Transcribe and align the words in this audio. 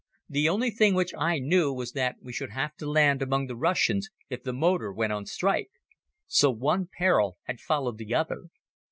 The 0.27 0.49
only 0.49 0.71
thing 0.71 0.95
which 0.95 1.13
I 1.15 1.37
knew 1.37 1.71
was 1.71 1.91
that 1.91 2.15
we 2.23 2.33
should 2.33 2.49
have 2.49 2.75
to 2.77 2.89
land 2.89 3.21
among 3.21 3.45
the 3.45 3.55
Russians 3.55 4.09
if 4.31 4.41
the 4.41 4.51
motor 4.51 4.91
went 4.91 5.13
on 5.13 5.27
strike. 5.27 5.69
So 6.25 6.49
one 6.49 6.89
peril 6.91 7.37
had 7.43 7.59
followed 7.59 7.99
the 7.99 8.15
other. 8.15 8.45